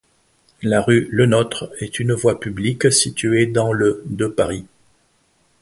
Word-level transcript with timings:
La 0.63 0.81
rue 0.81 1.07
Le 1.11 1.27
Nôtre 1.27 1.71
est 1.79 1.99
une 1.99 2.13
voie 2.13 2.39
publique 2.39 2.91
située 2.91 3.45
dans 3.45 3.71
le 3.71 4.01
de 4.07 4.25
Paris. 4.25 4.65